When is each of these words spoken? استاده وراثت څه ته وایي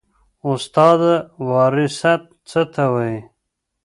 استاده 0.51 1.13
وراثت 1.47 2.21
څه 2.49 2.61
ته 2.73 2.83
وایي 2.93 3.19